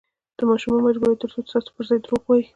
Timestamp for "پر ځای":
1.75-1.99